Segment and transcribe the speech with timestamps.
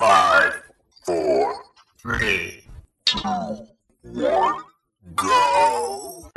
[0.00, 0.62] Five,
[1.04, 1.62] four,
[1.98, 2.64] three,
[3.04, 3.18] two,
[4.02, 4.62] one,
[5.14, 6.30] go.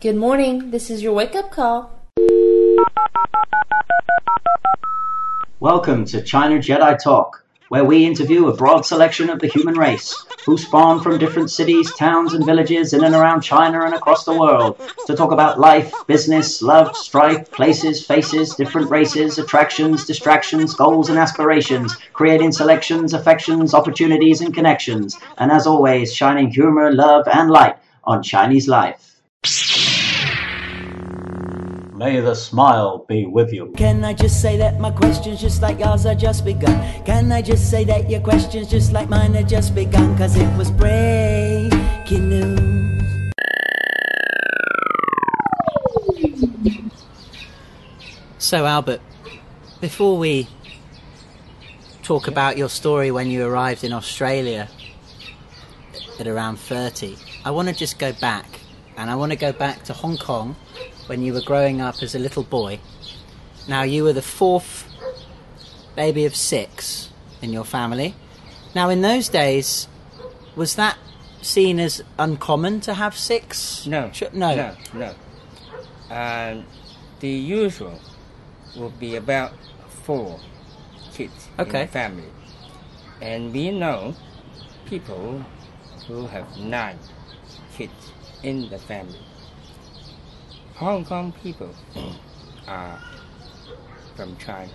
[0.00, 0.70] Good morning.
[0.70, 1.92] This is your wake up call.
[5.60, 10.26] Welcome to China Jedi Talk, where we interview a broad selection of the human race
[10.44, 14.36] who spawn from different cities, towns, and villages in and around China and across the
[14.36, 14.76] world
[15.06, 21.18] to talk about life, business, love, strife, places, faces, different races, attractions, distractions, goals, and
[21.18, 25.16] aspirations, creating selections, affections, opportunities, and connections.
[25.38, 29.20] And as always, shining humor, love, and light on Chinese life.
[32.00, 33.74] May the smile be with you.
[33.76, 37.04] Can I just say that my questions just like yours are just begun?
[37.04, 40.16] Can I just say that your questions just like mine are just begun?
[40.16, 43.32] Cause it was breaking news.
[48.38, 49.02] So, Albert,
[49.82, 50.48] before we
[52.02, 54.70] talk about your story when you arrived in Australia
[56.18, 58.46] at around 30, I want to just go back.
[58.96, 60.56] And I want to go back to Hong Kong
[61.10, 62.78] when you were growing up as a little boy.
[63.66, 64.86] Now, you were the fourth
[65.96, 67.10] baby of six
[67.42, 68.14] in your family.
[68.76, 69.88] Now, in those days,
[70.54, 70.96] was that
[71.42, 73.88] seen as uncommon to have six?
[73.88, 74.12] No.
[74.32, 74.54] No.
[74.94, 75.14] No.
[76.14, 76.64] No.
[77.18, 77.98] The usual
[78.76, 79.50] would be about
[80.04, 80.38] four
[81.12, 81.86] kids in Okay.
[81.86, 82.30] the family.
[83.20, 84.14] And we know
[84.86, 85.44] people
[86.06, 87.00] who have nine
[87.76, 88.12] kids
[88.44, 89.18] in the family.
[90.80, 91.74] Hong Kong people
[92.66, 92.98] are
[94.16, 94.72] from China.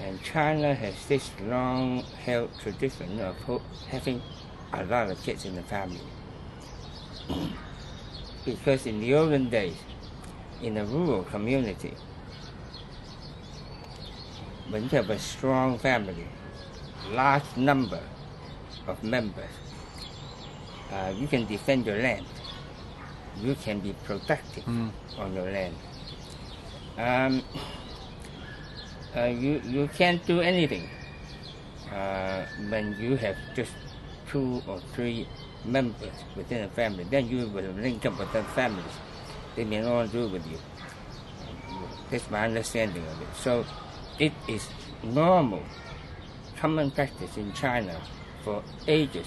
[0.00, 3.36] And China has this long held tradition of
[3.88, 4.22] having
[4.72, 6.00] a lot of kids in the family.
[8.46, 9.76] because in the olden days,
[10.62, 11.92] in a rural community,
[14.70, 16.26] when you have a strong family,
[17.10, 18.00] large number
[18.86, 19.52] of members,
[20.90, 22.24] uh, you can defend your land.
[23.40, 24.66] You can be productive
[25.18, 25.74] on your land.
[26.98, 27.42] Um,
[29.16, 30.88] uh, you you can't do anything
[31.92, 33.72] uh, when you have just
[34.28, 35.26] two or three
[35.64, 37.04] members within a family.
[37.04, 38.84] Then you will link up with the families.
[39.56, 40.58] They may not want to do with you.
[42.10, 43.28] That's my understanding of it.
[43.36, 43.64] So
[44.18, 44.68] it is
[45.02, 45.62] normal,
[46.56, 48.00] common practice in China
[48.44, 49.26] for ages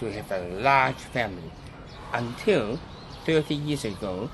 [0.00, 1.50] to have a large family
[2.12, 2.78] until
[3.24, 4.30] 30 years ago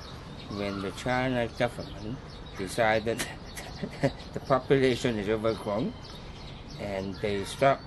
[0.51, 2.17] when the China government
[2.57, 3.25] decided
[4.33, 5.93] the population is overgrown
[6.79, 7.83] and they stopped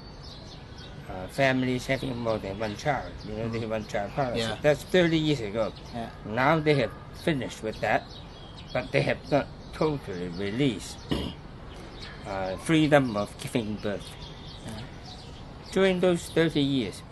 [1.08, 3.12] uh, families having more than one child.
[3.26, 4.40] You know, the one child policy.
[4.40, 4.56] Yeah.
[4.62, 5.72] That's 30 years ago.
[5.94, 6.10] Yeah.
[6.24, 6.90] Now they have
[7.22, 8.04] finished with that,
[8.72, 10.96] but they have not totally released
[12.26, 14.08] uh, freedom of giving birth.
[15.72, 17.02] During those 30 years,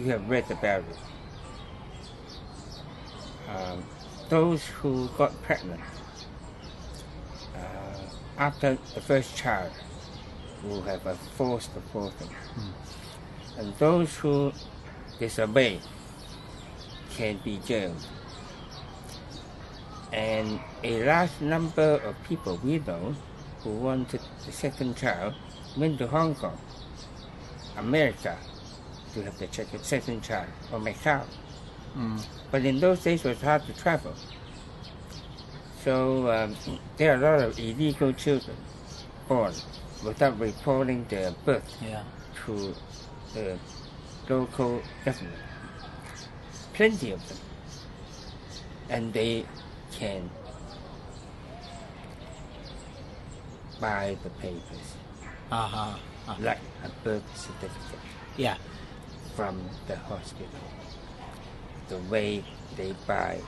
[0.00, 0.98] you have read about it.
[3.48, 3.84] Um,
[4.28, 5.80] those who got pregnant
[7.54, 7.98] uh,
[8.38, 9.72] after the first child
[10.64, 12.28] will have a forced abortion.
[13.58, 14.52] And those who
[15.18, 15.80] disobey
[17.10, 18.06] can be jailed.
[20.12, 23.14] And a large number of people we know
[23.62, 25.34] who wanted the second child
[25.76, 26.58] went to Hong Kong,
[27.76, 28.38] America,
[29.14, 31.24] to have the second- second child, or Macau.
[32.50, 34.14] But in those days, it was hard to travel.
[35.84, 36.56] So um,
[36.96, 38.56] there are a lot of illegal children
[39.28, 39.54] born
[40.04, 42.02] without reporting their birth Yeah.
[42.46, 42.74] to
[43.34, 43.58] the
[44.28, 45.36] local government.
[46.74, 47.38] Plenty of them.
[48.88, 49.44] And they
[49.92, 50.28] can
[53.80, 54.94] buy the papers,
[55.50, 55.96] Uh-huh.
[56.28, 57.98] uh like a birth certificate
[58.36, 58.56] Yeah.
[59.34, 60.48] From the hospital.
[61.88, 62.44] The way
[62.76, 63.40] they buy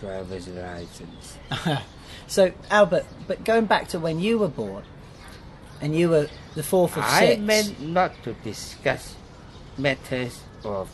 [0.00, 1.38] driver's license.
[2.26, 4.84] So, Albert, but going back to when you were born,
[5.80, 7.40] and you were the fourth of I six.
[7.40, 9.16] meant not to discuss
[9.76, 10.88] matters of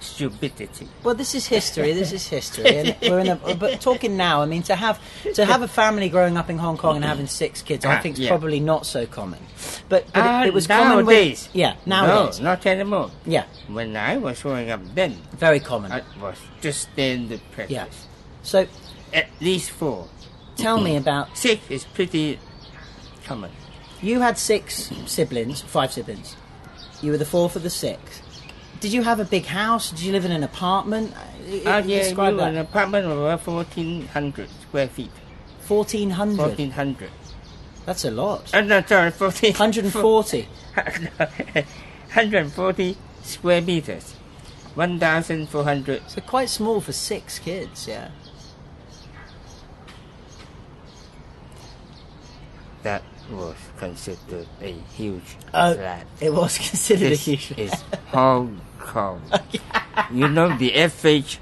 [0.00, 0.88] stupidity.
[1.04, 1.92] Well, this is history.
[1.92, 3.36] This is history, and we're in a.
[3.54, 4.98] But talking now, I mean, to have
[5.34, 8.00] to have a family growing up in Hong Kong and having six kids, I Ah,
[8.02, 8.28] think is yeah.
[8.28, 9.38] probably not so common.
[9.88, 11.48] But, but Ah, it, it was common nowadays.
[11.48, 12.40] with yeah nowadays.
[12.40, 13.10] No, not anymore.
[13.26, 15.92] Yeah, When I was growing up then, very common.
[15.92, 17.74] it was just standard practice.
[17.74, 17.86] Yeah.
[18.42, 18.66] So,
[19.12, 20.08] At least four.
[20.56, 22.38] tell me about Six is pretty
[23.24, 23.50] common.
[24.00, 26.36] you had six siblings, five siblings.
[27.02, 28.22] You were the fourth of the six.
[28.80, 29.90] Did you have a big house?
[29.90, 31.12] Did you live in an apartment?
[31.66, 35.10] Ah, yeah, Describe you an apartment of about 1,400 square feet.
[35.68, 36.38] 1400.
[36.38, 37.10] 1,400.
[37.86, 38.52] That's a lot.
[38.54, 39.52] Uh, no, sorry, 14.
[39.52, 40.48] 140.
[40.74, 44.14] 140 square meters.
[44.74, 46.02] 1,400.
[46.10, 48.08] So quite small for six kids, yeah.
[52.82, 56.06] That was considered a huge Oh, flat.
[56.20, 57.58] it was considered This a huge.
[57.58, 57.74] is
[58.08, 59.22] Hong Kong.
[60.12, 61.38] You know the FH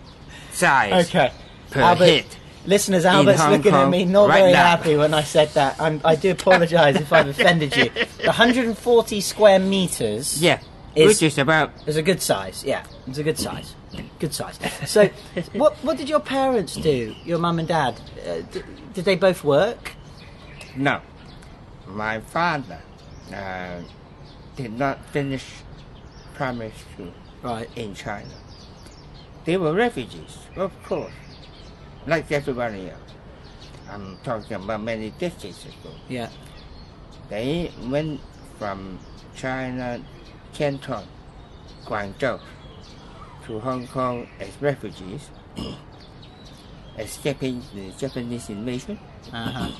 [0.52, 1.32] size Okay.
[1.70, 2.26] per Albert, head.
[2.66, 4.64] Listeners, Albert's looking at me not right very now.
[4.76, 5.80] happy when I said that.
[5.80, 7.88] I'm, I do apologise if I've offended you.
[8.18, 10.60] The 140 square metres Yeah,
[10.94, 12.62] Is- which is about It's a good size.
[12.64, 13.74] Yeah, it's a good size.
[14.18, 14.58] Good size.
[14.86, 15.08] So,
[15.54, 17.14] what what did your parents do?
[17.24, 17.94] Your mum and dad?
[18.26, 18.64] Uh, did,
[18.94, 19.92] did they both work?
[20.76, 21.00] no.
[21.86, 22.80] My father
[23.32, 23.80] uh,
[24.56, 25.44] did not finish
[26.34, 27.12] primary school
[27.43, 27.69] Right.
[27.76, 28.35] in China.
[29.44, 31.12] They were refugees, of course,
[32.06, 33.00] like everybody else.
[33.90, 35.94] I'm talking about many decades ago.
[36.08, 36.29] Yeah.
[37.31, 38.20] They went
[38.58, 38.99] from
[39.35, 40.02] China,
[40.52, 41.05] Canton,
[41.87, 42.40] Guangzhou,
[43.46, 45.31] to Hong Kong as refugees,
[46.99, 48.99] escaping the Japanese invasion.
[49.32, 49.70] Uh huh.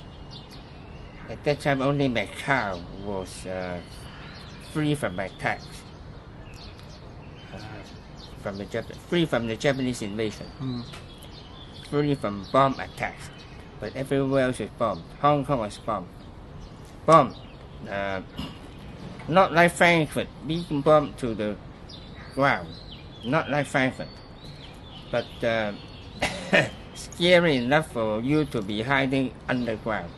[1.29, 3.81] At that time, only Macau was uh,
[4.73, 5.78] free from attacks, uh,
[8.43, 10.85] from the Jap- free from the Japanese invasion, Mm.
[11.91, 13.31] free from bomb attacks.
[13.81, 15.03] But everywhere else was bombed.
[15.21, 16.09] Hong Kong was bombed.
[17.07, 17.37] Bombed.
[17.89, 18.23] Uh,
[19.29, 21.57] not like Frankfurt, being bombed to the
[22.35, 22.69] ground.
[23.25, 24.09] Not like Frankfurt.
[25.11, 25.73] But uh,
[26.95, 30.11] scary enough for you to be hiding underground.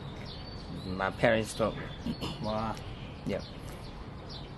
[0.87, 2.15] My parents told me.
[2.43, 2.73] Wow.
[3.27, 3.41] Yeah.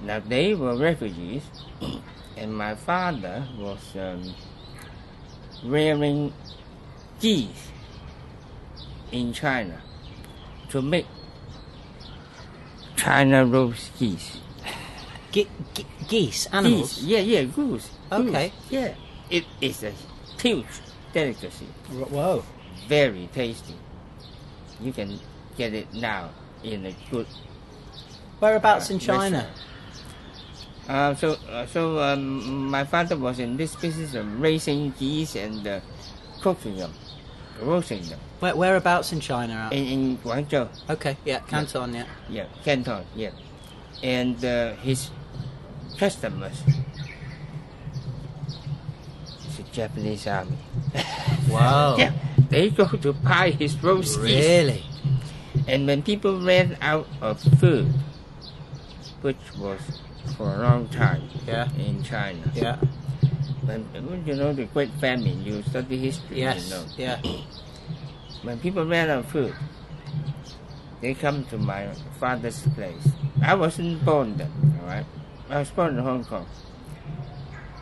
[0.02, 1.44] Now they were refugees,
[2.38, 4.34] and my father was um,
[5.64, 6.34] rearing
[7.20, 7.70] geese
[9.12, 9.82] in China
[10.70, 11.06] to make
[12.96, 14.38] China roast geese.
[15.32, 16.96] Ge- ge- geese, animals.
[16.96, 17.90] Geese, yeah, yeah, goose.
[18.12, 18.50] Okay.
[18.50, 18.94] goose, Yeah,
[19.30, 19.92] it is a
[20.42, 20.66] huge
[21.14, 22.44] delicacy, Whoa.
[22.88, 23.76] very tasty.
[24.80, 25.20] You can
[25.58, 26.30] get it now
[26.64, 27.28] in a good
[28.40, 29.38] Whereabouts in Uh, China?
[29.38, 29.58] restaurant.
[30.88, 35.66] Uh, so, uh, so um, my father was in this business of raising geese and
[35.66, 35.80] uh,
[36.42, 36.92] cooking them,
[37.62, 39.70] roasting them Where, whereabouts in China?
[39.72, 42.06] In, in Guangzhou, Okay, yeah, Canton, yeah.
[42.30, 43.32] yeah, Canton, yeah.
[44.02, 45.10] And uh, his
[45.98, 46.62] customers,
[49.48, 50.58] is the Japanese army.
[51.50, 51.98] Wow.
[51.98, 52.14] Yeah,
[52.50, 54.46] they go to buy his roast geese.
[54.46, 54.84] Really?
[55.68, 57.94] And when people ran out of food,
[59.22, 59.80] which was
[60.38, 61.68] for a long time Yeah.
[61.78, 62.78] in China, Yeah.
[63.66, 63.86] when,
[64.26, 66.66] you know the Great Famine, you study history, Yes.
[66.66, 66.86] you know.
[66.98, 67.22] Yeah.
[68.44, 69.54] When people ran out of food,
[71.02, 71.88] they come to my
[72.20, 73.08] father's place.
[73.42, 75.06] I wasn't born then, all right?
[75.50, 76.46] I was born in Hong Kong.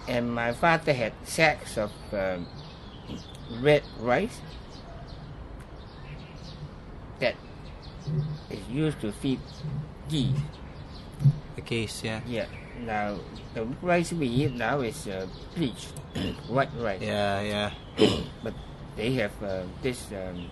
[0.08, 2.48] And my father had sacks of um,
[3.62, 4.42] red rice
[7.20, 7.36] that
[8.50, 9.40] is used to feed
[10.10, 10.38] geese.
[11.62, 12.22] The geese, yeah.
[12.28, 12.46] Yeah.
[12.86, 13.18] Now,
[13.54, 15.90] the rice we eat now is uh, bleached,
[16.48, 17.02] white rice.
[17.02, 17.72] Yeah, yeah.
[18.44, 18.54] but
[18.96, 20.50] they have uh, this um,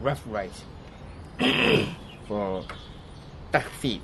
[0.00, 0.62] rough rice
[2.28, 2.64] for
[3.52, 4.02] duck feed.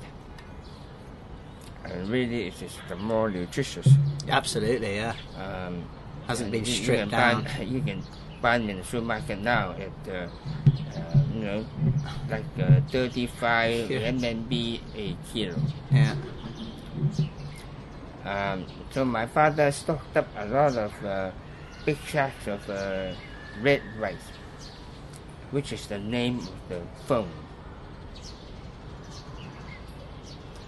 [1.84, 3.88] And really, it is the more nutritious.
[4.28, 5.14] Absolutely, yeah.
[5.36, 5.84] Um,
[6.28, 7.46] Hasn't been you- you stripped buy- down.
[7.66, 8.02] you can
[8.42, 10.26] them in the supermarket now at, uh,
[10.96, 11.66] uh, you know,
[12.28, 14.10] like uh, 35 Yeah.
[14.10, 15.56] RMB a kilo.
[15.90, 16.14] Yeah.
[18.24, 21.30] Um, so my father stocked up a lot of uh,
[21.84, 23.12] big sacks of uh,
[23.60, 24.30] red rice,
[25.50, 27.30] which is the name of the phone.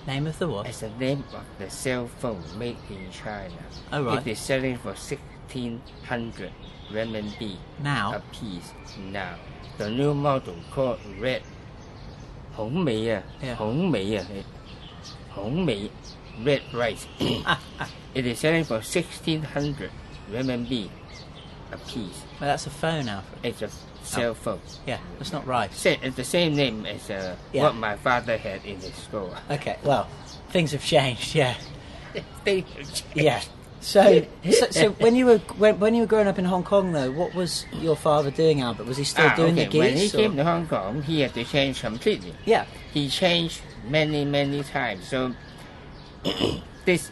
[0.06, 0.66] Name of the what?
[0.66, 3.54] It's the name of the cell phone made in China.
[3.92, 4.26] Oh, right.
[4.26, 6.50] It is selling for 1600
[6.90, 8.72] RMB now a piece
[9.10, 9.36] now.
[9.78, 11.42] The new model called red
[12.56, 13.22] 红梅啊
[15.34, 15.90] Hong Mi
[16.44, 17.06] red rice.
[18.14, 19.90] it is selling for 1600
[20.30, 20.88] RMB
[21.72, 22.22] a piece.
[22.40, 23.26] Well, that's a phone, Albert.
[23.42, 23.70] It's a
[24.02, 24.34] cell oh.
[24.34, 24.60] phone.
[24.86, 25.70] Yeah, that's not right.
[25.84, 27.62] It's the same name as uh, yeah.
[27.62, 29.36] what my father had in his store.
[29.50, 30.08] Okay, well,
[30.50, 31.54] things have changed, yeah.
[32.44, 33.04] things have changed.
[33.14, 33.42] Yeah.
[33.84, 36.92] So, so, so when you were when, when you were growing up in Hong Kong,
[36.92, 38.86] though, what was your father doing, Albert?
[38.86, 39.68] Was he still Ah, doing okay.
[39.68, 42.32] the When he or- came to Hong Kong, he had to change completely.
[42.46, 42.64] Yeah.
[42.94, 45.06] He changed many, many times.
[45.06, 45.34] So
[46.86, 47.10] this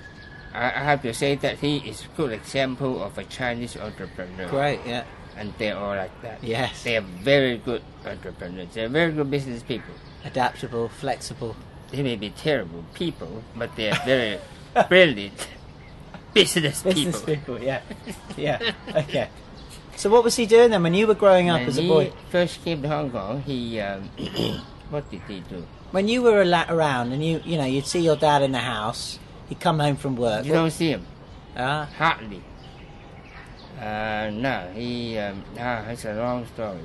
[0.55, 4.49] I, I have to say that he is a good example of a Chinese entrepreneur.
[4.49, 5.05] Great, yeah.
[5.37, 6.43] And they're all like that.
[6.43, 6.83] Yes.
[6.85, 8.69] They are very good entrepreneurs.
[8.75, 9.95] They're very good business people.
[10.25, 11.55] Adaptable, flexible.
[11.91, 14.39] They may be terrible people, but they are very
[14.89, 15.49] brilliant
[16.35, 17.57] business, Business people.
[17.57, 17.81] people, yeah.
[18.37, 19.29] Yeah, okay.
[19.97, 22.05] So what was he doing then when you were growing up When as a boy?
[22.05, 22.17] he boy?
[22.31, 24.09] first came to Hong Kong, he um,
[24.91, 25.65] what did he do?
[25.91, 28.53] When you were a la- around and you, you know, you'd see your dad in
[28.53, 30.45] the house, he'd come home from work.
[30.47, 31.07] You don't see him
[31.57, 32.43] Ah, hardly.
[33.79, 36.79] Uh, no, he um, ah, it's a long story.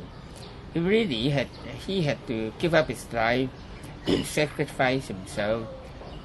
[0.73, 1.47] He really had
[1.85, 3.49] he had to give up his life,
[4.25, 5.67] sacrifice himself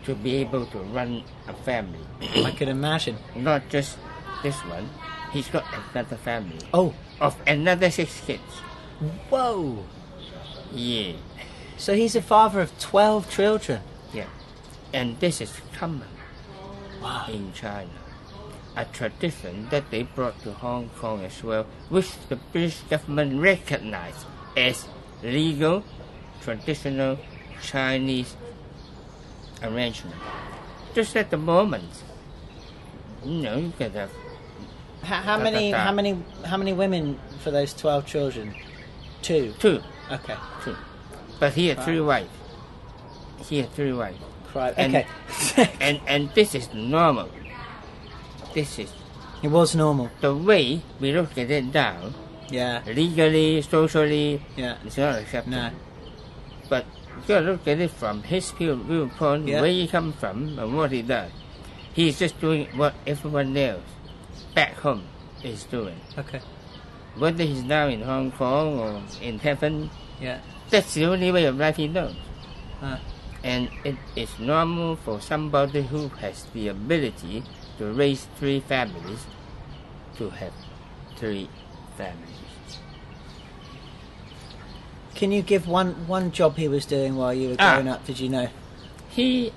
[0.04, 2.00] to be able to run a family.
[2.44, 3.16] I could imagine.
[3.36, 3.98] Not just
[4.42, 4.88] this one.
[5.32, 8.42] He's got another family Oh, of another six kids.
[9.30, 9.84] whoa.
[10.72, 11.12] Yeah,
[11.76, 13.80] So he's a father of 12 children.
[14.12, 14.26] yeah.
[14.92, 16.08] And this is common
[17.02, 17.26] Wow.
[17.28, 17.90] in China.
[18.76, 24.24] A tradition that they brought to Hong Kong as well, which the British government recognized
[24.56, 24.86] as
[25.22, 25.84] legal,
[26.40, 27.18] traditional
[27.62, 28.36] Chinese
[29.62, 30.16] arrangement.
[30.94, 32.02] Just at the moment,
[33.24, 34.10] you know, you could have
[35.02, 35.84] How, how many, da, da.
[35.84, 38.54] how many, how many women for those 12 children?
[39.22, 39.54] Two.
[39.58, 40.36] two, Okay.
[40.64, 40.76] two.
[41.40, 41.84] But he had Wow.
[41.84, 42.30] three wives.
[43.48, 44.18] He had three wives.
[44.54, 44.74] Right.
[44.76, 45.06] And- Okay.
[45.80, 47.28] And, and this is normal.
[48.54, 48.92] This is
[49.42, 50.10] it was normal.
[50.20, 52.10] the way we look at it now,
[52.48, 52.82] Yeah.
[52.86, 54.76] legally, socially, Yeah.
[54.84, 55.56] it's not acceptable.
[55.56, 55.70] No.
[56.68, 56.84] But
[57.16, 59.60] you gotta look at it from his view- viewpoint, Yeah.
[59.60, 61.30] where he comes from, and what he does.
[61.94, 63.82] He's just doing what everyone else
[64.54, 65.04] back home
[65.42, 66.00] is doing.
[66.18, 66.40] Okay.
[67.16, 69.90] Whether he's now in Hong Kong or in heaven,
[70.20, 70.38] Yeah.
[70.70, 72.14] that's the only way of life he knows.
[72.82, 72.98] Ah.
[73.44, 77.42] And it is normal for somebody who has the ability
[77.78, 79.26] to raise three families
[80.16, 80.52] to have
[81.16, 81.48] three
[81.96, 82.31] families.
[85.22, 87.74] Can you give one one job he was doing while you were Ah.
[87.74, 88.04] growing up?
[88.04, 88.48] Did you know?
[89.08, 89.52] He,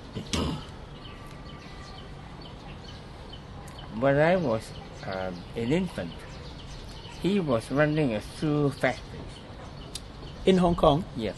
[3.98, 4.62] when I was
[5.04, 6.12] um, an infant,
[7.20, 9.18] he was running a shoe factory.
[10.44, 11.04] In Hong Kong.
[11.16, 11.34] Yes.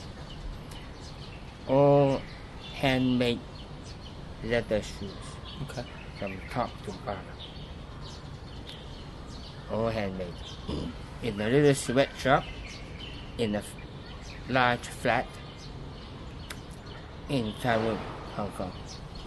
[1.66, 2.20] All
[2.74, 3.40] handmade
[4.44, 5.24] leather shoes
[5.62, 5.84] Okay.
[6.18, 7.24] from top to bottom.
[9.72, 10.34] All handmade.
[11.22, 12.44] In a little sweatshop,
[13.38, 13.62] in a
[14.48, 15.26] large flat
[17.28, 17.98] in Kowloon,
[18.36, 18.72] Hong Kong.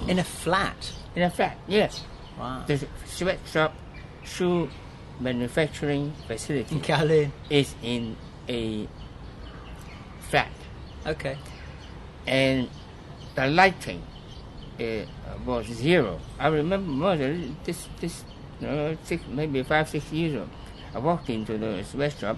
[0.07, 0.91] In a flat.
[1.15, 2.03] In a flat, yes.
[2.39, 2.63] Wow.
[2.65, 3.73] The sweatshop
[4.23, 4.69] shoe
[5.19, 7.31] manufacturing facility In Kowloon.
[7.49, 8.15] is in
[8.49, 8.87] a
[10.29, 10.51] flat.
[11.05, 11.37] Okay.
[12.27, 12.69] and
[13.35, 14.01] the lighting
[14.79, 14.83] uh,
[15.45, 16.19] was zero.
[16.39, 18.23] I remember more than this, this
[19.05, 20.47] six, maybe five, six years ago.
[20.93, 22.37] I walked into the sweatshop.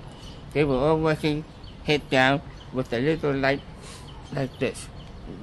[0.53, 1.43] They were all working
[1.83, 2.41] head down
[2.73, 3.61] with a little light
[4.33, 4.87] like this.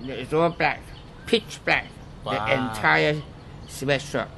[0.05, 0.81] It's all black,
[1.27, 1.87] pitch black,
[2.25, 2.33] Wow.
[2.47, 3.23] the entire
[3.69, 4.29] sweatshop.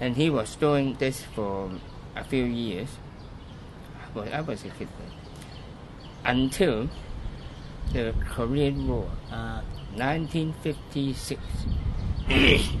[0.00, 1.70] And he was doing this for
[2.16, 2.88] a few years.
[4.02, 5.12] I was, I was a kid then.
[6.24, 6.88] Until
[7.92, 9.60] the Korean War, Uh,
[9.94, 11.40] 1956.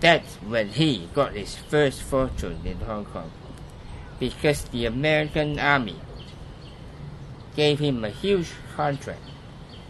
[0.00, 3.30] That's when he got his first fortune in Hong Kong.
[4.18, 5.96] Because the American Army
[7.58, 9.18] gave him a huge contract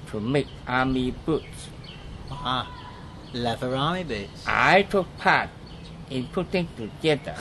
[0.06, 1.68] to make army boots.
[2.30, 2.64] ah.
[3.34, 4.42] Leather army boots.
[4.46, 5.50] I took part
[6.08, 7.36] in putting together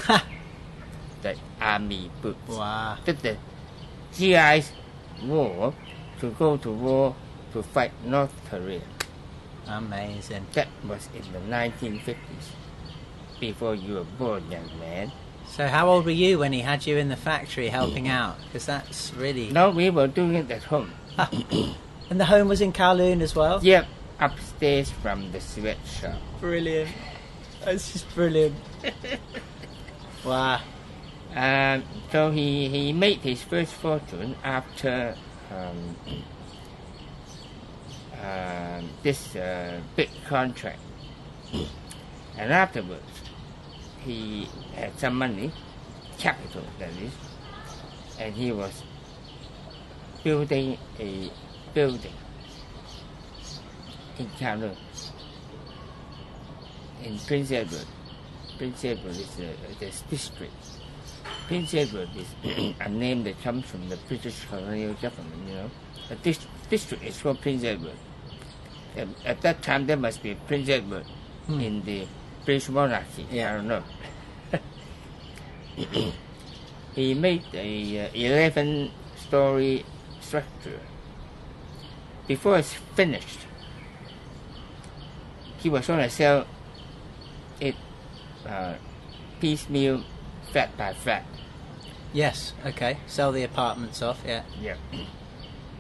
[1.22, 2.50] the army boots.
[2.50, 2.98] Wow.
[3.06, 3.38] That the
[4.18, 4.74] GIs
[5.24, 5.74] war
[6.20, 7.16] to go to war
[7.54, 8.82] to fight North Korea.
[9.66, 10.46] Amazing.
[10.52, 12.52] That was in the 1950s,
[13.40, 15.10] before you were born, young man.
[15.50, 18.38] So how old were you when he had you in the factory helping out?
[18.46, 19.50] Because that's really.
[19.50, 20.92] No, we were doing it at home.
[22.10, 23.60] And the home was in Kowloon as well.
[23.64, 23.88] Yep,
[24.20, 26.18] upstairs from the sweatshop.
[26.40, 26.90] Brilliant.
[27.66, 28.56] That's just brilliant.
[30.26, 30.62] wow.
[31.36, 35.16] Um, so he, he made his first fortune after
[35.52, 35.96] um,
[38.24, 40.80] um, this uh, big contract.
[42.38, 43.04] And afterwards,
[44.08, 45.52] he had some money,
[46.18, 47.12] capital that is,
[48.20, 48.84] and he was
[50.24, 51.30] building a
[51.74, 52.14] building
[54.18, 54.76] in Kowloon,
[57.04, 57.86] in Prince Edward.
[58.58, 60.54] Prince Edward is a, this district.
[61.48, 62.28] Prince Edward is
[62.80, 65.72] a name that comes from the British colonial government, you know.
[66.10, 67.98] The dis- district is called Prince Edward.
[68.98, 71.06] Um, At that time, there must be a Prince Edward
[71.50, 72.08] in the
[72.48, 73.28] British monarchy.
[73.30, 73.52] Yeah.
[73.52, 73.84] I don't know.
[76.96, 79.86] he made a uh, 11 story
[80.22, 80.80] structure.
[82.26, 83.40] Before it's finished,
[85.58, 86.48] he was going to sell
[87.60, 87.76] it
[88.46, 88.76] uh,
[89.42, 90.06] piecemeal,
[90.54, 91.26] flat by flat.
[92.14, 92.54] Yes.
[92.66, 93.00] Okay.
[93.08, 94.24] Sell the apartments off.
[94.26, 94.44] Yeah.
[94.62, 94.78] Yeah.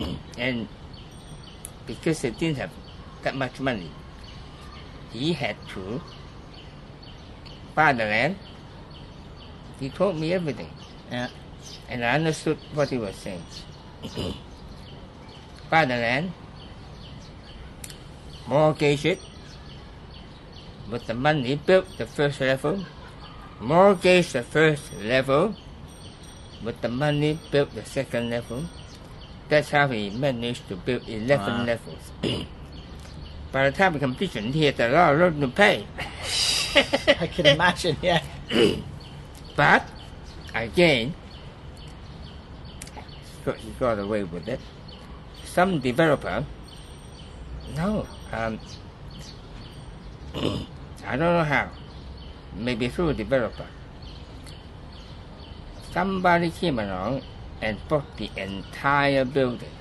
[0.38, 0.68] and
[1.86, 2.72] because they didn't have
[3.24, 3.90] that much money,
[5.14, 6.02] he had to
[7.78, 8.36] buy the land.
[9.80, 10.74] He told me everything,
[11.14, 11.30] Yeah.
[11.88, 13.46] and I understood what he was saying.
[15.70, 16.34] fatherland,
[18.48, 19.22] mortgage it,
[20.90, 22.82] with the money built the first level,
[23.62, 25.54] mortgage the first level,
[26.66, 28.66] with the money built the second level.
[29.50, 31.66] That's how he managed to build 11 Wow.
[31.66, 32.12] levels.
[33.54, 35.86] By the time of completion, he had a lot of road to pay.
[37.20, 37.98] I can imagine.
[38.02, 38.22] Yeah.
[39.58, 39.90] But,
[40.54, 41.16] again,
[43.58, 44.60] he got, away with it.
[45.46, 46.46] Some developer,
[47.76, 48.60] no, um,
[51.08, 51.72] I don't know how,
[52.56, 53.66] maybe through a developer.
[55.92, 57.24] Somebody came along
[57.60, 59.74] and bought the entire building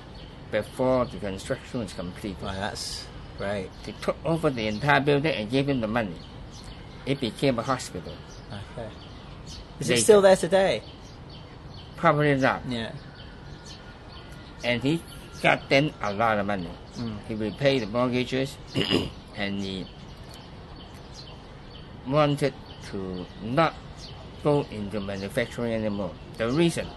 [0.49, 2.41] before the construction was completed.
[2.41, 3.05] Well, that's
[3.37, 3.69] right.
[3.85, 6.15] They took over the entire building and gave him the money.
[7.07, 8.11] It became a hospital.
[8.51, 8.89] Okay.
[9.79, 10.83] Is They- it still there today?
[11.95, 12.61] Probably not.
[12.67, 12.91] Yeah.
[14.63, 14.99] and he
[15.41, 16.69] got them a lot of money.
[16.97, 17.17] Mm.
[17.27, 18.57] He repaid the mortgages,
[19.37, 19.85] and he
[22.07, 22.53] wanted
[22.89, 23.73] to not
[24.43, 26.11] go into manufacturing anymore.
[26.37, 26.87] The reason,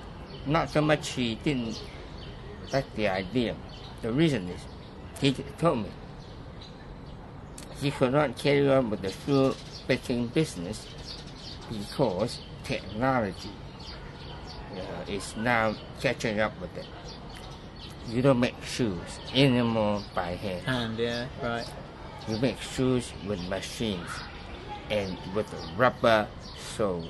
[0.47, 1.79] not so much he didn't
[2.73, 3.55] like the idea.
[4.02, 4.61] The reason is,
[5.21, 5.90] he told me
[7.81, 9.55] he could not carry on with the shoe
[9.87, 10.87] baking business
[11.71, 13.51] because technology
[14.75, 16.87] uh, is now catching up with it.
[18.09, 20.67] You don't make shoes anymore by hand.
[20.67, 20.99] Hand.
[20.99, 21.26] Yeah.
[21.43, 21.67] Right.
[22.28, 24.09] You make shoes with machines
[24.91, 26.26] and with a rubber
[26.76, 27.09] sole.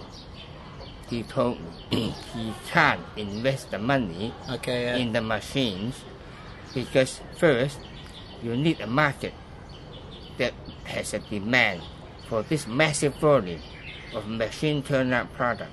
[1.09, 1.59] He told
[1.91, 4.85] me he can't invest the money Okay.
[4.85, 4.97] Yeah.
[4.97, 5.97] in the machines
[6.75, 7.81] because first
[8.43, 9.35] you need a market
[10.39, 10.53] that
[10.85, 11.83] has a demand
[12.31, 13.61] for this massive volume
[14.15, 15.73] of machine turnout product.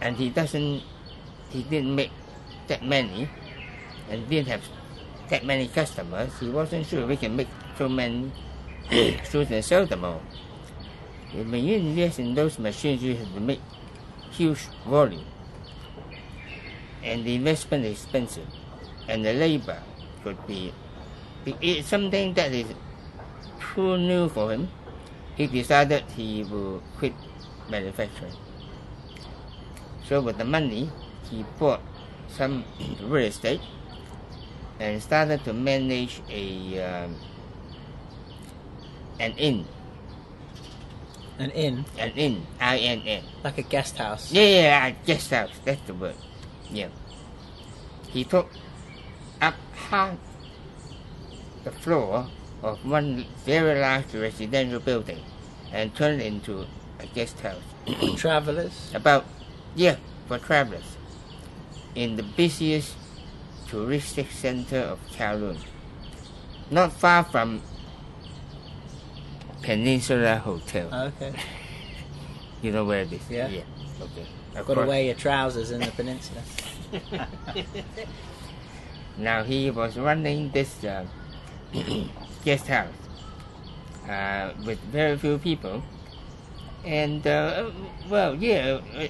[0.00, 0.82] And he doesn't,
[1.50, 2.12] he didn't make
[2.68, 3.28] that many
[4.08, 4.62] and didn't have
[5.28, 6.30] that many customers.
[6.38, 8.30] He wasn't sure we can make so many
[9.30, 10.22] shoes and sell them all.
[11.34, 13.60] When you invest in those machines, you have to make
[14.30, 15.24] huge volume.
[17.02, 18.46] And the investment is expensive.
[19.08, 19.82] And the labor
[20.22, 20.72] could be,
[21.44, 22.66] it's something that is
[23.74, 24.68] too new for him.
[25.36, 27.14] He decided he will quit
[27.68, 28.34] manufacturing.
[30.04, 30.90] So with the money,
[31.30, 31.80] he bought
[32.28, 32.64] some
[33.02, 33.60] real estate
[34.80, 37.16] and started to manage a um,
[39.20, 39.64] an inn,
[41.38, 43.24] An inn, an inn, I N N.
[43.44, 44.32] like a guest house.
[44.32, 45.50] Yeah, yeah, yeah, guest house.
[45.64, 46.14] That's the word.
[46.70, 46.88] Yeah.
[48.10, 48.50] He took
[49.40, 49.54] up
[49.88, 50.18] half
[51.64, 52.28] the floor
[52.62, 55.20] of one very large residential building
[55.72, 56.66] and turned into
[56.98, 57.62] a guest house.
[57.86, 58.90] For Travelers.
[58.94, 59.24] About,
[59.74, 59.96] yeah,
[60.28, 60.96] for travelers.
[61.94, 62.94] In the busiest
[63.66, 65.58] touristic center of Kowloon.
[66.70, 67.62] Not far from
[69.62, 71.12] Peninsula Hotel.
[71.16, 71.34] Okay.
[72.62, 73.28] You know where it is?
[73.28, 73.48] Yeah.
[73.48, 73.62] Yeah.
[74.00, 74.24] Okay.
[74.54, 76.40] Got to wear your trousers in the peninsula.
[79.18, 81.04] Now he was running this uh,
[82.44, 82.92] guest house
[84.08, 85.82] uh, with very few people,
[86.84, 87.70] and uh,
[88.08, 88.80] well, yeah.
[88.96, 89.06] uh,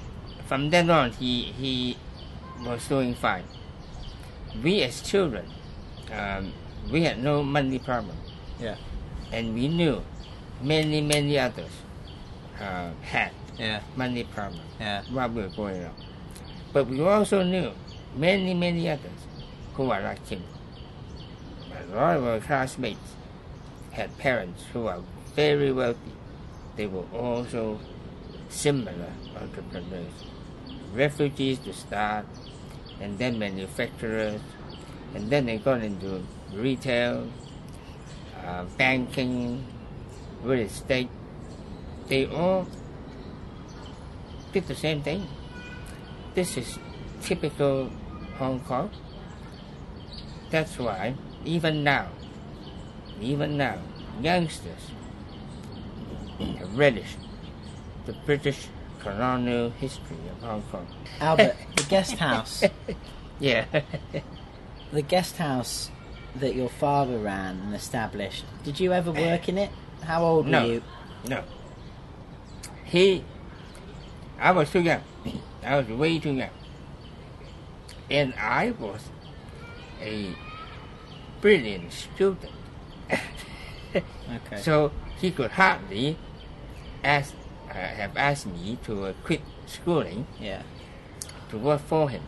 [0.47, 1.97] From then on, he he
[2.65, 3.43] was doing fine.
[4.61, 5.47] We as children,
[6.11, 6.51] um,
[6.91, 8.17] we had no money problem,
[8.61, 8.75] Yeah.
[9.31, 10.03] and we knew
[10.61, 11.71] many many others
[12.59, 13.81] uh, had Yeah.
[13.95, 15.01] money problem Yeah.
[15.09, 15.95] while we were growing up.
[16.73, 17.71] But we also knew
[18.15, 19.19] many, many others
[19.75, 20.43] who are like him.
[21.93, 23.13] A lot of our classmates
[23.91, 25.01] had parents who are
[25.35, 26.17] very wealthy.
[26.75, 27.79] They were also
[28.49, 30.25] similar entrepreneurs.
[30.91, 32.25] Refugees to start,
[32.99, 34.41] and then manufacturers,
[35.13, 37.29] and then they got into retail,
[38.43, 39.63] uh, banking,
[40.41, 41.09] real estate.
[42.07, 42.67] They all
[44.51, 45.27] did the same thing.
[46.33, 46.79] This is
[47.21, 47.91] typical
[48.39, 48.89] Hong Kong.
[50.49, 51.13] That's why,
[51.45, 52.07] even now,
[53.21, 53.77] even now,
[54.21, 54.91] youngsters
[56.73, 57.15] relish
[58.05, 58.67] the British
[58.99, 60.87] colonial history of Hong Kong.
[61.19, 62.63] Albert, the guest house,
[63.39, 63.65] Yeah.
[64.91, 65.89] the guest house
[66.35, 68.45] that your father ran and established.
[68.63, 69.69] Did you ever work in it?
[70.03, 70.61] How old No.
[70.61, 70.83] were you?
[71.27, 71.43] no.
[72.85, 73.23] He,
[74.39, 75.01] I was too young.
[75.63, 76.49] I was way too young.
[78.11, 79.01] And I was
[80.01, 80.35] a
[81.43, 82.55] brilliant student.
[83.93, 84.57] Okay.
[84.57, 84.89] So
[85.21, 86.17] he could hardly
[87.03, 87.35] ask,
[87.69, 90.63] uh, have asked me to uh, quit schooling yeah.
[91.49, 92.23] to work for him.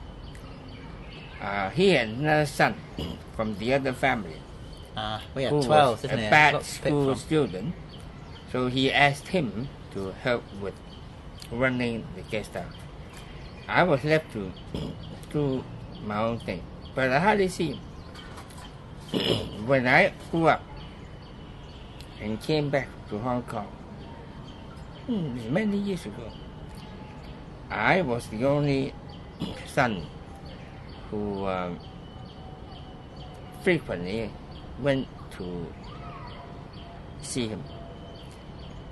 [1.42, 2.76] Uh, he had another son
[3.36, 4.38] from the other family
[4.96, 7.76] Uh, we had who twelve, was didn't a bad Lot to pick school student.
[8.52, 10.76] So he asked him to help with
[11.52, 12.78] running the guest house.
[13.68, 14.52] I was left to
[15.32, 15.64] do
[16.06, 16.62] my own thing,
[16.94, 17.80] but I hardly see him.
[19.66, 20.64] When I grew up
[22.22, 23.68] and came back to Hong Kong,
[25.08, 26.32] many years ago,
[27.70, 28.94] I was the only
[29.68, 30.06] son
[31.10, 31.80] who um,
[33.64, 34.32] frequently
[34.80, 35.68] went to
[37.22, 37.64] see him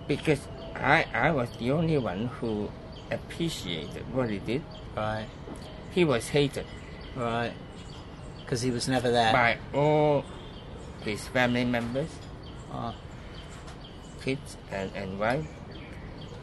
[0.07, 2.69] because I, I was the only one who
[3.11, 4.63] appreciated what he did.
[4.95, 5.27] Right.
[5.91, 6.65] He was hated
[7.15, 7.53] Right.
[8.53, 9.33] Because he was never there.
[9.33, 10.23] by all
[11.01, 12.09] his family members,
[12.71, 12.93] Oh,
[14.21, 15.47] kids and, and wife,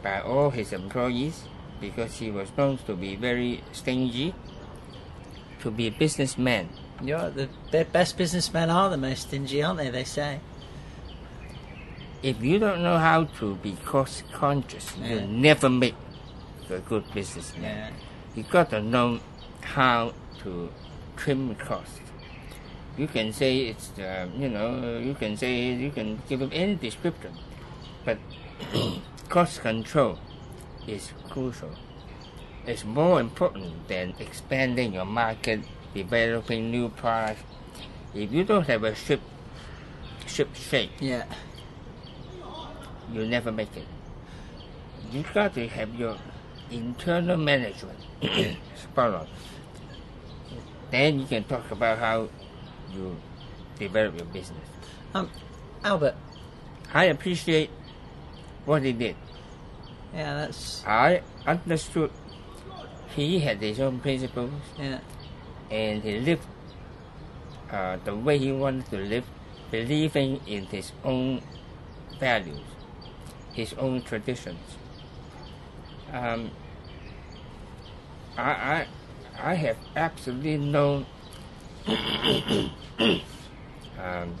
[0.03, 1.43] by all his employees
[1.79, 4.35] because he was known to be very stingy,
[5.61, 6.67] to be a businessman.
[7.01, 7.47] you're the
[7.93, 9.89] best businessmen are the most stingy, aren't they?
[9.89, 10.41] They say.
[12.21, 15.07] If you don't know how to be cost conscious, Yeah.
[15.13, 15.95] you'll never make
[16.69, 17.63] a good businessman.
[17.63, 17.89] Yeah.
[18.35, 19.21] You got to know
[19.61, 20.69] how to
[21.21, 21.99] trim costs.
[22.97, 26.75] You can say it's, uh, you know, you can say you can give them any
[26.75, 27.33] description,
[28.03, 28.17] but
[29.29, 30.17] cost control
[30.87, 31.69] is crucial.
[32.65, 35.61] It's more important than expanding your market,
[35.93, 37.41] developing new products.
[38.13, 39.21] If you don't have a ship,
[40.27, 41.25] ship shape, Yeah.
[43.13, 43.87] you'll never make it.
[45.11, 46.17] You've got to have your
[46.71, 47.99] internal management
[48.75, 49.27] spot on.
[50.91, 52.29] Then you can talk about how
[52.93, 53.15] you
[53.79, 54.67] develop your business.
[55.15, 55.29] Um,
[55.83, 56.15] Albert.
[56.93, 57.69] I appreciate
[58.65, 59.15] what he did.
[60.13, 62.11] Yeah, that's I understood
[63.15, 64.99] he had his own principles yeah.
[65.69, 66.45] and he lived
[67.71, 69.23] uh, the way he wanted to live,
[69.71, 71.41] believing in his own
[72.19, 72.67] values,
[73.53, 74.59] his own traditions.
[76.11, 76.51] Um,
[78.37, 78.87] I, I,
[79.43, 81.03] I have absolutely no
[83.97, 84.35] um,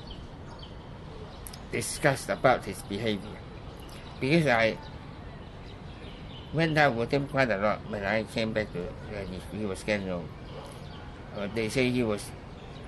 [1.71, 3.39] disgust about his behavior
[4.19, 4.77] because I
[6.53, 9.65] went out with him quite a lot when I came back to uh, he, he
[9.65, 10.29] was getting old.
[11.35, 12.29] Uh, they say he was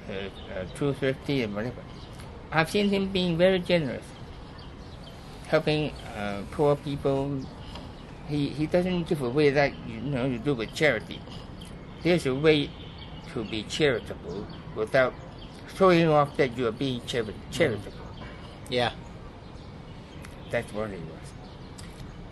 [0.08, 0.14] uh,
[0.54, 1.82] uh, too thrifty and whatever.
[2.52, 4.06] I've seen him being very generous,
[5.48, 7.42] helping uh, poor people.
[8.28, 11.20] He he doesn't give away that you know you do with charity.
[12.04, 12.70] There's a way
[13.34, 15.14] to be charitable without
[15.78, 17.92] showing off that you are being chari- charitable.
[18.70, 18.92] Yeah.
[20.52, 21.04] That's what he was.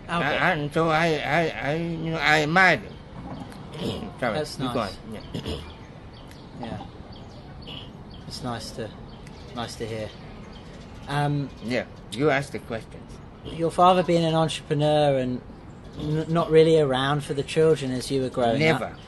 [0.08, 0.26] Albert.
[0.26, 4.10] I, and so I, I, I, you know, I admired him.
[4.20, 4.96] Sorry, That's nice.
[5.12, 5.42] Yeah.
[6.60, 6.78] Yeah.
[8.28, 8.88] It's nice to
[9.56, 10.08] nice to hear.
[11.08, 13.02] Um, yeah, you asked the questions.
[13.44, 15.40] your father being an entrepreneur and
[15.98, 18.90] n- not really around for the children as you were growing Never, up.
[18.92, 19.02] never.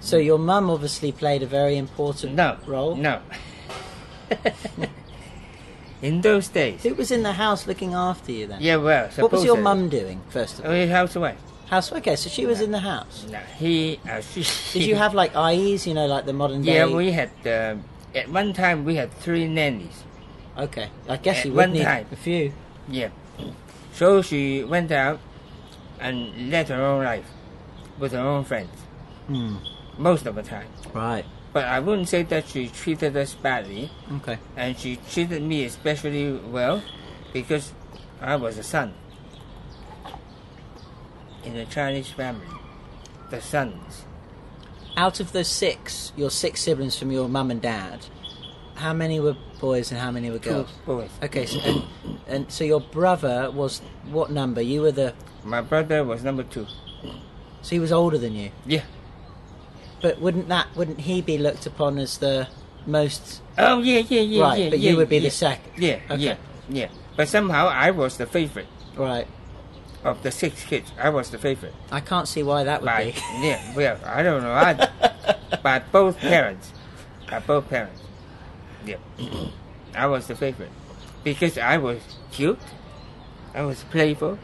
[0.00, 2.94] So your mum obviously played a very important No role.
[2.96, 3.20] No.
[6.02, 8.62] In those days, Who was in the house looking after you then?
[8.62, 10.74] yeah, well, What was your mum doing first of Oh, all?
[10.74, 11.36] his housewife.
[11.68, 11.90] House.
[11.90, 12.00] Away?
[12.00, 13.26] Okay, so she was in the house.
[13.30, 14.42] No, he, uh, she.
[14.78, 15.86] Did you have like ayis?
[15.86, 16.74] You know, like the modern day.
[16.76, 17.30] Yeah, we had.
[17.46, 17.76] Uh,
[18.14, 20.02] at one time, we had three nannies.
[20.58, 22.06] Okay, I guess At you would need time.
[22.10, 22.52] a few.
[22.88, 23.10] Yeah.
[23.92, 25.20] So she went out
[26.00, 27.28] and led her own life
[27.98, 28.70] with her own friends
[29.30, 29.56] Hmm.
[29.96, 30.66] most of the time.
[30.92, 31.24] Right.
[31.52, 34.38] But I wouldn't say that she treated us badly, Okay.
[34.56, 36.82] and she treated me especially well
[37.32, 37.72] because
[38.20, 38.94] I was a son
[41.44, 42.46] in a Chinese family.
[43.30, 44.04] The sons.
[44.96, 48.06] Out of those six, your six siblings from your mum and dad,
[48.74, 50.70] how many were boys and how many were Two girls?
[50.84, 51.10] boys.
[51.22, 51.82] Okay, so, and,
[52.26, 54.60] and so your brother was what number?
[54.60, 55.14] You were the
[55.44, 56.66] My brother was number two.
[57.62, 58.50] so he was older than you.
[58.66, 58.82] Yeah.
[60.02, 62.48] But wouldn't that wouldn't he be looked upon as the
[62.86, 64.58] most Oh yeah, yeah, yeah, right?
[64.58, 64.70] yeah.
[64.70, 65.22] but yeah, you would be yeah.
[65.22, 65.72] the second.
[65.82, 66.22] Yeah, Okay.
[66.22, 66.36] yeah,
[66.68, 66.88] yeah.
[67.16, 69.26] But somehow I was the favorite Right.
[70.02, 71.74] Of the six kids, I was the favorite.
[71.92, 73.14] I can't see why that would By, be.
[73.46, 74.90] yeah, well, I don't know either.
[75.62, 76.72] by both parents.
[77.30, 78.00] By both parents.
[78.86, 78.96] Yeah.
[79.94, 80.70] I was the favorite.
[81.22, 82.00] Because I was
[82.32, 82.58] cute,
[83.54, 84.38] I was playful,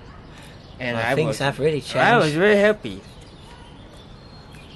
[0.79, 1.97] and Well, I things was, have really changed.
[1.97, 3.01] I was very happy.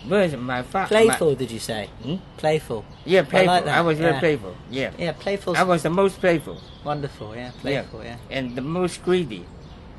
[0.08, 0.88] But my father.
[0.88, 1.88] Playful, did you say?
[2.02, 2.16] Hmm?
[2.38, 2.84] Playful.
[3.04, 3.50] Yeah, playful.
[3.50, 4.20] I, like that, was very yeah.
[4.20, 4.56] playful.
[4.70, 4.90] Yeah.
[4.98, 6.60] Yeah, playful's I was the most playful.
[6.84, 7.36] wonderful.
[7.36, 8.02] Yeah, playful.
[8.02, 8.16] Yeah.
[8.30, 9.44] And the most greedy,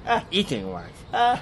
[0.07, 0.25] Ah.
[0.31, 0.89] eating wise.
[1.13, 1.41] Ah.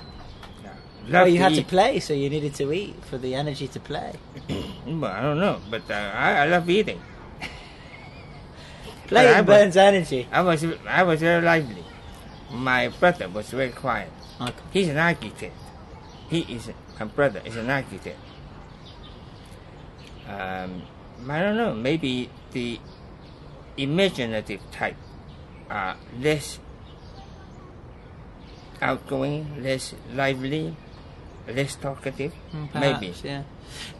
[0.63, 0.73] Yeah.
[1.09, 4.13] Well, you had to play, so you needed to eat for the energy to play.
[4.85, 6.99] Well, I don't know, but uh, I, I love eating.
[7.41, 7.47] I
[9.07, 10.27] Playing was- burns energy.
[10.31, 11.83] I was I was very lively.
[12.51, 14.09] My brother was very quiet.
[14.41, 14.53] Okay.
[14.71, 15.55] He's an architect.
[16.29, 16.69] He is
[16.99, 18.17] my brother is an architect.
[20.29, 20.83] Um,
[21.29, 21.73] I don't know.
[21.73, 22.79] Maybe the
[23.77, 24.95] imaginative type
[25.69, 26.59] are less
[28.81, 30.75] outgoing, less lively,
[31.47, 32.33] less talkative.
[32.53, 32.69] Maybe.
[32.71, 33.43] Perhaps, yeah.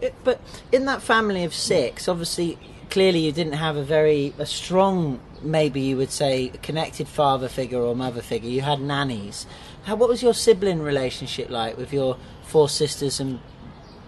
[0.02, 0.40] It- but
[0.72, 2.58] in that family of six, obviously,
[2.90, 7.82] clearly you didn't have a very a strong, maybe you would say, connected father figure
[7.82, 8.50] or mother figure.
[8.50, 9.46] You had nannies.
[9.84, 13.40] How, what was your sibling relationship like with your four sisters and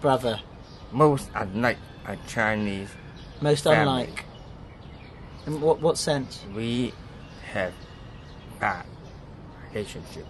[0.00, 0.40] brother?
[0.90, 2.88] Most unlike a Chinese
[3.40, 4.02] Most family.
[4.02, 4.24] unlike.
[5.46, 6.44] In what what sense?
[6.54, 6.92] we
[7.52, 7.72] have
[8.60, 8.86] bad
[9.70, 10.26] relationship.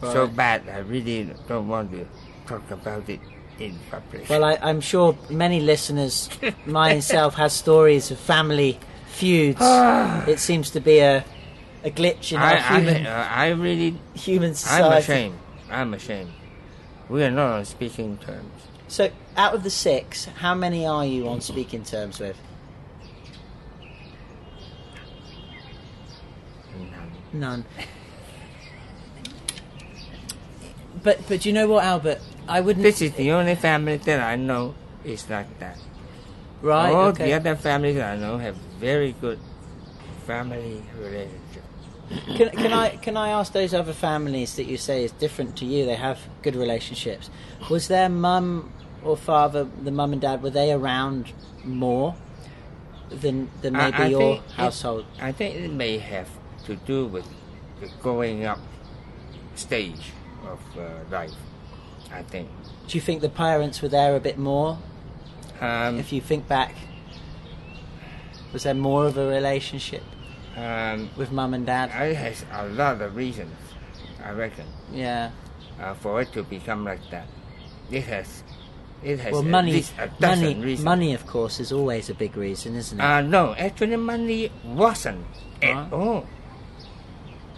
[0.00, 2.06] So bad, I really don't want to
[2.46, 3.20] talk about it
[3.58, 4.28] in public.
[4.28, 6.28] Well, I, I'm sure many listeners,
[6.66, 9.58] myself, has stories of family feuds.
[10.28, 11.24] it seems to be a
[11.84, 14.84] a glitch in I, our human I, uh, I really, human society.
[14.84, 15.38] I'm ashamed.
[15.70, 16.32] I'm ashamed.
[17.08, 18.52] We are not on speaking terms.
[18.88, 22.36] So, out of the six, how many are you on speaking terms with?
[26.78, 27.12] None.
[27.32, 27.64] None.
[31.02, 32.20] But but you know what, Albert?
[32.48, 32.82] I wouldn't.
[32.82, 35.78] This is the only family that I know is like that.
[36.62, 36.92] right.
[36.92, 37.26] All okay.
[37.26, 39.38] the other families I know have very good
[40.26, 41.62] family relationship.
[42.36, 45.64] Can, can I can I ask those other families that you say is different to
[45.64, 45.86] you?
[45.86, 47.30] They have good relationships.
[47.68, 48.72] Was their mum
[49.06, 51.32] or father, the mum and dad, were they around
[51.64, 52.14] more
[53.08, 55.04] than than maybe I your think it- household?
[55.20, 56.28] I think it may have
[56.66, 57.26] to do with
[57.80, 58.58] the growing up
[59.54, 60.12] stage
[60.44, 61.32] of uh, life.
[62.12, 62.48] I think.
[62.88, 64.78] Do you think the parents were there a bit more?
[65.60, 66.74] Um, If you think back,
[68.52, 70.02] was there more of a relationship
[70.56, 71.90] um, with mum and dad?
[71.90, 73.54] it has a lot of reasons,
[74.24, 75.30] I reckon, Yeah.
[75.80, 77.26] uh, for it to become like that.
[77.90, 78.42] It has,
[79.06, 80.84] it has Well, money, least a dozen money, reasons.
[80.84, 83.02] money, of course, is always a big reason, isn't it?
[83.04, 85.24] Uh, no, actually, money wasn't
[85.62, 85.86] at Huh?
[85.92, 86.26] all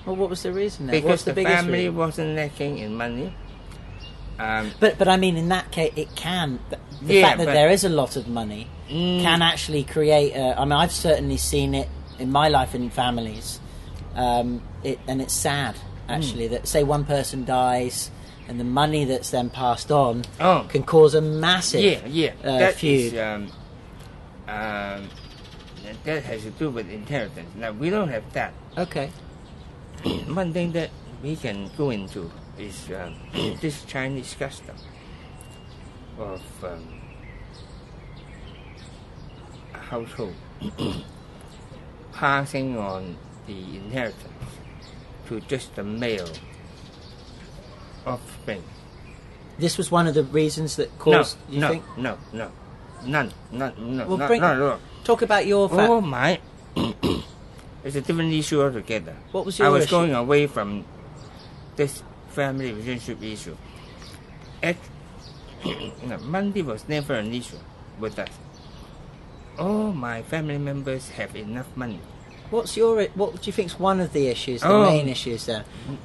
[0.07, 0.97] well, what was the reason there?
[0.97, 1.97] because What's the, the, family reason?
[1.97, 3.35] wasn't lacking in money.
[4.39, 6.61] Um, But but I mean, in that case, it can.
[7.03, 9.21] The Yeah, fact that there is a lot of money Mm.
[9.21, 10.33] can actually create.
[10.35, 13.61] A, I mean, I've certainly seen it in my life in families.
[14.15, 15.75] Um, it and it's sad
[16.09, 16.51] actually Mm.
[16.53, 18.11] that say one person dies
[18.49, 20.67] and the money that's then passed on Oh.
[20.69, 23.13] can cause a massive yeah, yeah, uh, that feud.
[23.13, 23.49] is, um,
[24.49, 25.09] um,
[26.05, 27.49] that has to do with inheritance.
[27.55, 28.53] Now we don't have that.
[28.77, 29.11] okay.
[30.29, 30.91] One thing that
[31.23, 33.15] we can go into is um,
[33.61, 34.77] this Chinese custom
[36.19, 37.01] of um,
[39.75, 40.35] a household
[42.13, 44.33] passing on the inheritance
[45.29, 46.29] to just the male
[48.09, 48.63] offspring.
[49.59, 51.37] This was one of the reasons that No, caused.
[51.51, 51.85] you no, think?
[51.99, 52.51] no, no,
[53.05, 54.79] none, none, no, Well, not, bring- at all.
[55.05, 55.87] Talk about your family.
[55.87, 56.41] Oh my!
[57.85, 59.17] it's a different issue altogether.
[59.33, 59.69] What was your?
[59.69, 59.91] I was issue?
[59.91, 60.85] going away from
[61.77, 63.57] this family relationship issue.
[64.63, 64.85] Act,
[66.05, 67.59] no, money was never an issue
[67.99, 68.29] with us.
[69.59, 72.01] All my family members have enough money.
[72.51, 74.85] What's your what do you think is one of the issues, the Oh.
[74.91, 75.65] main issues there?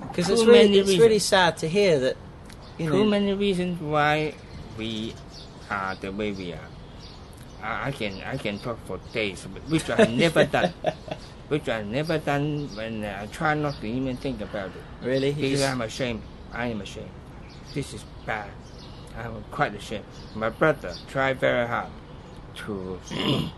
[0.09, 2.17] Because it's really it's really sad to hear that.
[2.77, 4.33] You know, Too many reasons why
[4.77, 5.13] we
[5.69, 6.67] are the way we are.
[7.61, 10.73] I, I can I can talk for days, but- which I never done.
[11.49, 15.05] Which I never done when I try not to even think about it.
[15.05, 16.21] really, Because just- I'm ashamed.
[16.51, 17.09] I am ashamed.
[17.73, 18.49] This is bad.
[19.17, 20.05] I'm quite ashamed.
[20.35, 21.89] My brother tried very hard
[22.65, 22.99] to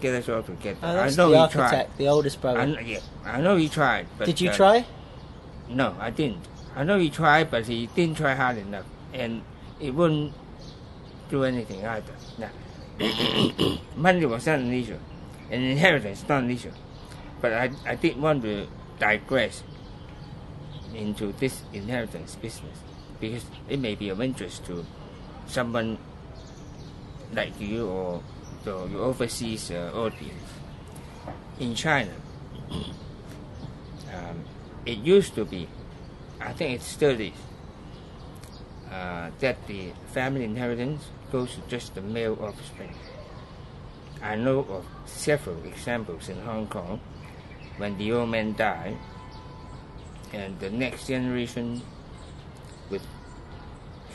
[0.00, 0.78] get us all together.
[0.82, 1.98] oh, I know the he architect, tried.
[1.98, 2.60] the oldest brother.
[2.60, 4.06] I yeah, I know he tried.
[4.18, 4.86] But, Did you uh, try?
[5.68, 6.46] No, I didn't.
[6.74, 9.42] I know he tried, but he didn't try hard enough, and
[9.80, 10.34] it wouldn't
[11.30, 12.12] do anything either.
[12.38, 12.50] Now,
[13.96, 14.98] money was not an issue,
[15.50, 16.72] and inheritance not an issue.
[17.40, 18.66] But I, I did want to
[18.98, 19.62] digress
[20.94, 22.78] into this inheritance business
[23.20, 24.84] because it may be of interest to
[25.46, 25.98] someone
[27.32, 28.22] like you or
[28.66, 30.50] your overseas uh, audience.
[31.60, 32.12] In China,
[34.12, 34.44] um,
[34.84, 35.68] it used to be,
[36.40, 37.32] I think it still is,
[38.90, 42.94] uh, that the family inheritance goes to just the male offspring.
[44.22, 47.00] I know of several examples in Hong Kong
[47.76, 48.96] when the old man died
[50.32, 51.82] and the next generation
[52.90, 53.02] with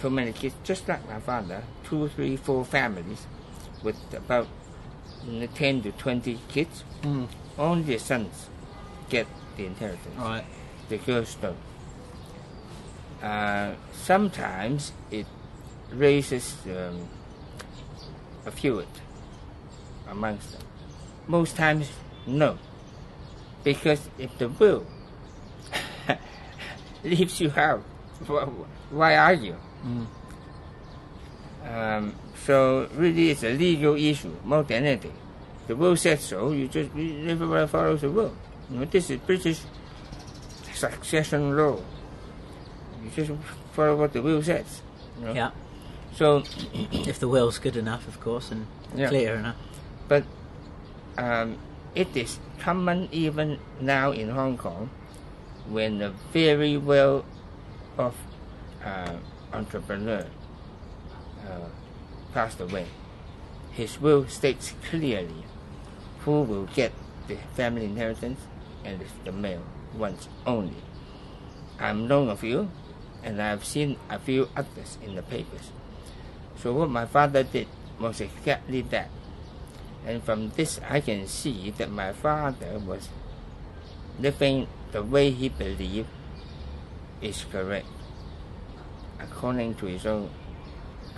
[0.02, 3.26] so many kids, just like my father, two, three, four families
[3.84, 4.48] with about
[5.26, 7.28] mm, 10 to 20 kids, Mm.
[7.58, 8.48] only the sons
[9.10, 10.16] get the inheritance.
[10.18, 10.46] Right.
[10.90, 11.58] The girls don't.
[13.22, 15.26] Uh, sometimes it
[15.94, 17.08] raises um,
[18.46, 18.88] a feud
[20.10, 20.62] amongst them.
[21.28, 21.90] Most times,
[22.26, 22.58] no.
[23.64, 24.86] Because if the will
[27.04, 27.82] leaves you out,
[28.28, 28.48] wh-
[28.94, 29.56] why argue?
[29.86, 30.08] Mm.
[31.68, 32.16] Um,
[32.46, 35.14] so really, it's a legal issue more than anything.
[35.68, 36.52] The will says so.
[36.52, 38.34] You just everybody follows the will.
[38.70, 39.62] You know, this is British
[40.74, 41.80] succession law.
[43.04, 43.32] You just
[43.74, 44.82] follow what the will says.
[45.20, 45.34] You know?
[45.34, 45.52] Yeah.
[46.16, 46.44] So,
[46.92, 49.08] If the will's good enough, of course, and Yeah.
[49.10, 49.56] clear enough.
[50.08, 50.24] but
[51.18, 51.58] um,
[51.96, 54.90] it is common even now in Hong Kong
[55.70, 57.24] when a very well
[57.98, 58.16] off
[58.84, 59.16] uh,
[59.54, 60.26] entrepreneur
[61.48, 61.70] uh,
[62.34, 62.88] passed away.
[63.72, 65.46] His will states clearly
[66.20, 66.94] who will get
[67.28, 68.42] the family inheritance
[68.84, 69.64] and it's the male
[69.96, 70.84] once only.
[71.80, 72.70] I'm known of you
[73.24, 75.72] and I've seen a few others in the papers.
[76.58, 77.68] So what my father did
[78.00, 79.10] was exactly that.
[80.06, 83.10] And from this, I can see that my father was
[84.20, 86.10] living the way he believed
[87.22, 87.86] is correct,
[89.20, 90.30] according to his own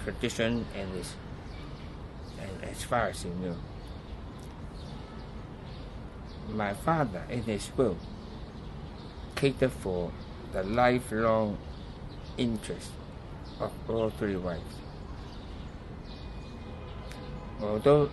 [0.03, 0.91] tradition and
[2.39, 3.55] and as far as he knew.
[6.49, 7.97] My father, in his will,
[9.35, 10.11] catered for
[10.51, 11.57] the lifelong
[12.37, 12.91] interest
[13.59, 14.75] of all three wives.
[17.61, 18.09] Although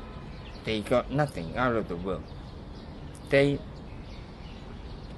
[0.65, 2.23] they got nothing out of the will.
[3.31, 3.59] They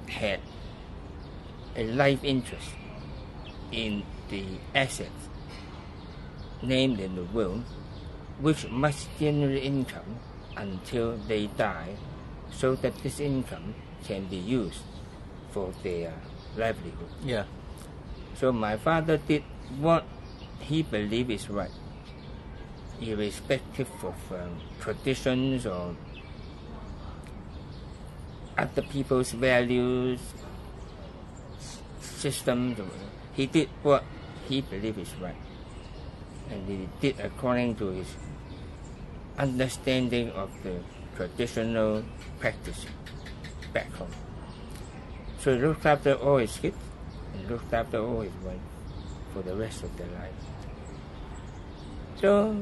[0.07, 0.39] had
[1.75, 2.69] a life interest
[3.71, 5.22] in the assets
[6.63, 7.63] named in the will,
[8.39, 10.19] which must generate income
[10.55, 11.95] until they die,
[12.51, 14.81] so that this income can be used
[15.51, 16.13] for their
[16.57, 17.09] livelihood.
[17.23, 17.45] Yeah.
[18.35, 19.43] So my father did
[19.79, 20.05] what
[20.59, 21.71] he believed is right,
[23.01, 25.95] irrespective of um, traditions or
[28.57, 30.19] other people's values,
[31.99, 32.79] systems.
[33.33, 34.03] He did what
[34.47, 35.35] he believed is right,
[36.49, 38.07] and he did according to his
[39.37, 40.79] understanding of the
[41.15, 42.03] traditional
[42.39, 42.85] practice
[43.73, 44.11] back home.
[45.39, 46.77] So he looked after all his kids
[47.33, 48.61] and looked after all his wife
[49.33, 50.33] for the rest of their life.
[52.21, 52.55] So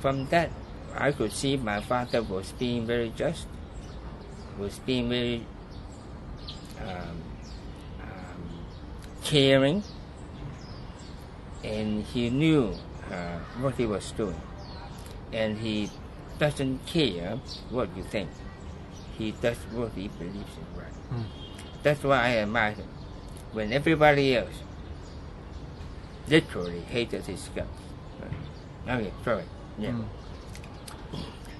[0.00, 0.50] from that,
[0.94, 3.48] I could see my father was being very just,
[4.58, 5.46] was being very
[6.80, 7.18] um,
[8.00, 8.66] um,
[9.24, 9.82] caring,
[11.64, 12.74] and he knew
[13.10, 14.40] uh, what he was doing,
[15.32, 15.90] and he
[16.38, 17.38] doesn't care
[17.70, 18.30] what you think.
[19.18, 20.92] He does what he believes is right.
[21.12, 21.24] Mm.
[21.82, 22.88] That's why I admire him.
[23.52, 24.62] When everybody else
[26.28, 27.68] literally hated his guts.
[28.88, 29.44] Okay, sorry.
[29.78, 29.90] Yeah.
[29.90, 30.04] Mm.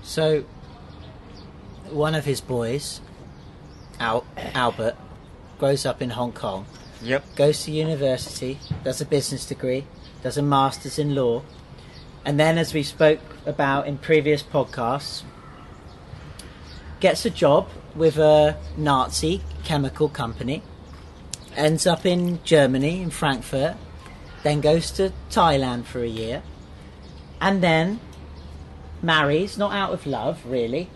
[0.03, 0.45] So,
[1.91, 3.01] one of his boys,
[4.01, 4.97] Al- Albert,
[5.59, 6.67] grows up in Hong Kong,
[7.03, 7.37] Yep.
[7.37, 9.85] goes to university, does a business degree,
[10.25, 11.43] does a master's in law,
[12.25, 15.23] and then, as we spoke about in previous podcasts,
[16.99, 20.63] gets a job with a Nazi chemical company,
[21.55, 23.77] ends up in Germany, in Frankfurt,
[24.43, 26.43] then goes to Thailand for a year,
[27.39, 28.01] and then
[29.03, 30.89] marries, not out of love really,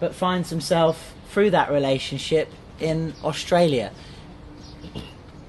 [0.00, 2.50] but finds himself through that relationship
[2.80, 3.92] in Australia.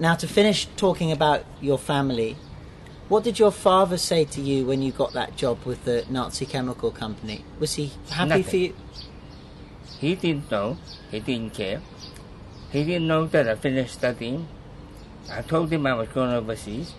[0.04, 2.36] Now, to finish talking about your family,
[3.08, 6.46] what did your father say to you when you got that job with the Nazi
[6.46, 7.46] chemical company?
[7.58, 8.44] Was he happy Nothing.
[8.44, 8.76] for you?
[10.02, 10.78] He didn't know.
[11.10, 11.82] He didn't care.
[12.72, 14.46] He didn't know that I finished studying.
[15.32, 16.92] I told him I was going overseas.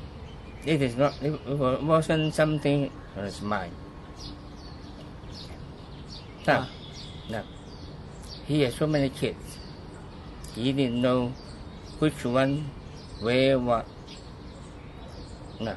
[0.65, 1.13] It is not.
[1.21, 1.39] It
[1.85, 3.75] wasn't something on his mind.
[6.47, 6.71] No, Ah.
[7.29, 7.43] no.
[8.47, 9.59] He has so many kids.
[10.55, 11.35] He didn't know
[11.99, 12.71] which one,
[13.21, 13.87] where, what.
[15.61, 15.77] No.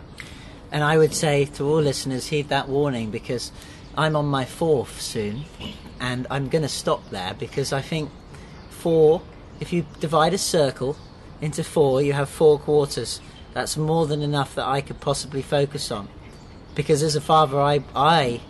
[0.71, 3.51] And I would say to all listeners, heed that warning because
[3.95, 5.45] I'm on my fourth soon,
[5.99, 8.11] and I'm going to stop there because I think
[8.69, 9.21] four,
[9.59, 10.97] if you divide a circle
[11.41, 13.21] into four, you have four quarters.
[13.53, 16.09] That's more than enough that I could possibly focus on.
[16.75, 18.41] Because as a father, I, I,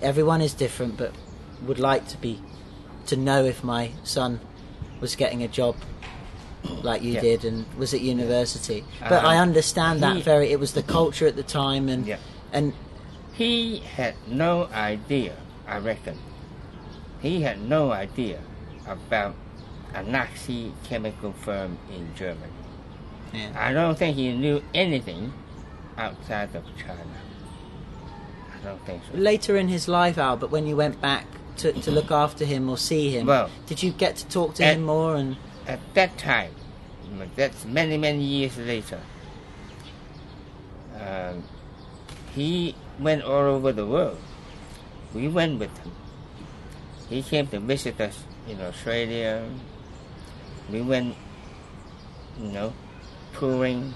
[0.00, 1.12] everyone is different, but
[1.62, 2.40] would like to be,
[3.06, 4.40] to know if my son
[5.00, 5.74] was getting a job
[6.82, 7.20] like you Yeah.
[7.20, 8.84] did and was at university.
[9.08, 10.50] But I Um, understand that he- very.
[10.52, 12.16] It was the culture at the time, and Yeah.
[12.52, 12.72] and
[13.32, 15.34] He had no idea,
[15.66, 16.18] I reckon.
[17.22, 18.38] He had no idea
[18.86, 19.34] about
[19.94, 22.52] a Nazi chemical firm in Germany.
[23.32, 23.50] yeah.
[23.56, 25.32] I don't think he knew anything
[25.96, 27.16] outside of China.
[28.54, 29.16] I don't think so.
[29.18, 31.26] later in his life, Albert, when you went back
[31.58, 34.64] to, to look after him or see him, Well, did you get to talk to
[34.64, 35.14] at- him more?
[35.14, 35.36] And
[35.68, 36.54] At that time,
[37.36, 39.00] that's many, many years later,
[40.98, 41.44] um,
[42.34, 44.18] he went all over the world.
[45.12, 45.92] We went with him.
[47.08, 49.44] He came to visit us in Australia.
[50.72, 51.16] We went,
[52.40, 52.72] you know,
[53.34, 53.94] touring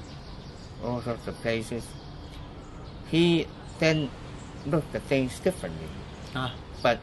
[0.85, 1.87] all sorts of places.
[3.09, 3.47] He
[3.79, 4.11] then
[4.67, 5.89] looked at things differently,
[6.35, 7.01] ah, but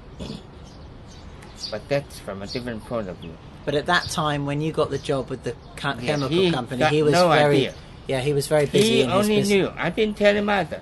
[1.72, 3.38] but that's from a different point of view.
[3.70, 6.50] But at that time, when you got the job with the ca- Yeah, chemical he
[6.52, 7.74] company, he was no very idea.
[8.08, 9.72] yeah, he was very busy He only knew.
[9.78, 10.82] I didn't tell him either.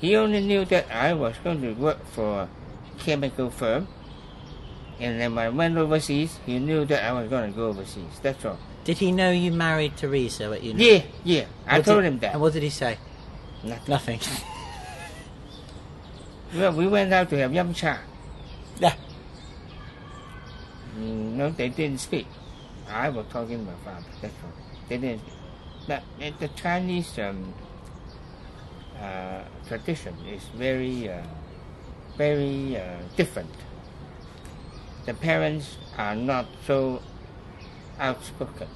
[0.00, 2.48] He only knew that I was going to work for a
[2.98, 3.86] chemical firm,
[4.98, 8.16] and then when I went overseas, he knew that I was going to go overseas.
[8.22, 8.58] That's all.
[8.84, 11.06] Did he know you married Teresa at university?
[11.22, 11.44] Yeah, yeah.
[11.68, 12.32] I What told did- him that.
[12.32, 12.96] And what did he say?
[13.62, 13.90] Nothing.
[13.90, 14.20] Nothing.
[16.54, 17.98] Well, we went out to have yum cha.
[18.78, 18.94] yeah.
[20.96, 22.26] Mm, No, they didn't speak.
[22.88, 24.06] I was talking to my father.
[24.20, 24.52] That's all.
[24.88, 25.20] They didn't.
[25.20, 25.34] Speak.
[25.88, 26.02] But
[26.38, 27.54] the Chinese um,
[29.00, 31.22] uh, tradition is very, uh,
[32.16, 33.50] very uh, different.
[35.06, 37.02] The parents are not so
[37.98, 38.68] outspoken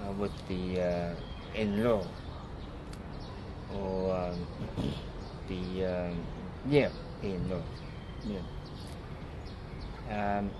[0.00, 1.14] uh, with the uh,
[1.54, 2.06] in-law
[3.74, 4.46] or um,
[5.48, 6.24] the um,
[6.70, 6.88] yeah,
[7.22, 7.62] in-law.
[8.26, 8.40] Yeah
[10.10, 10.50] um,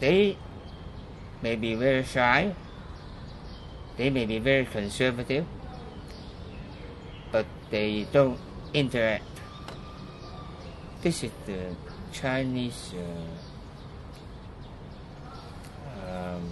[0.00, 0.36] they
[1.42, 2.54] may be very shy,
[3.96, 5.46] they may be very conservative,
[7.30, 8.38] but they don't
[8.72, 9.24] interact.
[11.02, 11.76] This is the
[12.12, 12.92] Chinese
[16.06, 16.48] uh, um,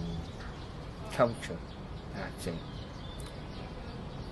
[1.11, 1.57] culture,
[2.15, 2.53] I'd say.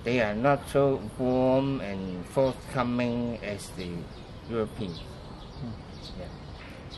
[0.04, 3.90] They are not so warm and forthcoming as the
[4.48, 5.02] Europeans.
[6.18, 6.47] Yeah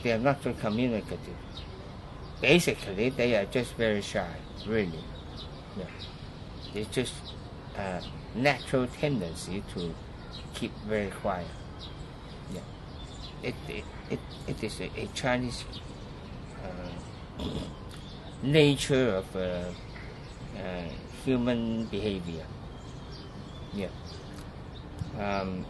[0.03, 1.37] they are not so communicative.
[2.41, 4.37] Basically, they are just very shy,
[4.67, 5.05] really.
[5.77, 5.85] Yeah.
[6.75, 7.13] It's just
[7.77, 8.03] a
[8.35, 9.95] natural tendency to
[10.55, 11.47] keep very quiet.
[12.53, 12.61] Yeah.
[13.43, 15.65] It, it, it, it is a, a Chinese
[16.65, 17.45] uh,
[18.43, 19.65] nature of uh,
[20.59, 20.89] uh,
[21.25, 22.47] human behavior.
[23.75, 23.89] Yeah.
[25.19, 25.67] Um,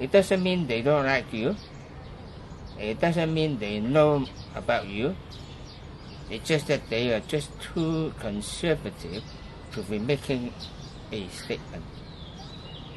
[0.00, 1.54] it doesn't mean they don't like you.
[2.78, 5.16] It doesn't mean they know about you.
[6.30, 9.22] It's just that they are just too conservative
[9.72, 10.52] to be making
[11.12, 11.84] a statement.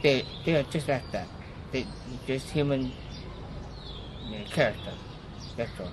[0.01, 1.27] They they are just like that.
[1.71, 1.85] They
[2.25, 2.91] just human
[4.31, 4.93] uh, character.
[5.55, 5.91] That's all.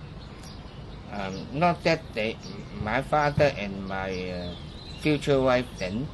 [1.13, 2.37] Um, not that they,
[2.83, 4.55] my father and my uh,
[5.01, 6.09] future wife then